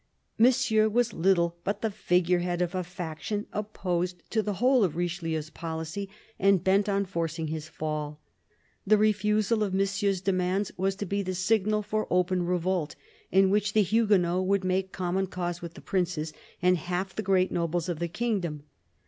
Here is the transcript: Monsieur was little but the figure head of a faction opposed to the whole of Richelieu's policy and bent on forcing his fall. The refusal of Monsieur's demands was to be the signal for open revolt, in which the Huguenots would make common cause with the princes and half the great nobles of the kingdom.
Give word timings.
Monsieur 0.39 0.89
was 0.89 1.13
little 1.13 1.57
but 1.63 1.83
the 1.83 1.91
figure 1.91 2.39
head 2.39 2.59
of 2.59 2.73
a 2.73 2.83
faction 2.83 3.45
opposed 3.53 4.23
to 4.31 4.41
the 4.41 4.53
whole 4.55 4.83
of 4.83 4.95
Richelieu's 4.95 5.51
policy 5.51 6.09
and 6.39 6.63
bent 6.63 6.89
on 6.89 7.05
forcing 7.05 7.49
his 7.49 7.67
fall. 7.69 8.19
The 8.83 8.97
refusal 8.97 9.61
of 9.63 9.75
Monsieur's 9.75 10.19
demands 10.19 10.71
was 10.75 10.95
to 10.95 11.05
be 11.05 11.21
the 11.21 11.35
signal 11.35 11.83
for 11.83 12.07
open 12.09 12.47
revolt, 12.47 12.95
in 13.31 13.51
which 13.51 13.73
the 13.73 13.83
Huguenots 13.83 14.47
would 14.47 14.63
make 14.63 14.91
common 14.91 15.27
cause 15.27 15.61
with 15.61 15.75
the 15.75 15.81
princes 15.81 16.33
and 16.63 16.77
half 16.79 17.15
the 17.15 17.21
great 17.21 17.51
nobles 17.51 17.87
of 17.87 17.99
the 17.99 18.07
kingdom. 18.07 18.63